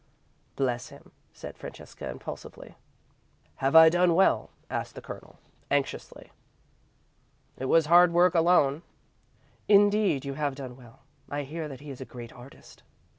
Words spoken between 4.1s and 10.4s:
well?" asked the Colonel, anxiously. "It was hard work, alone." "Indeed you